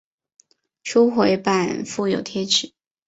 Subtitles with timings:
[0.83, 2.73] 初回版附有贴纸。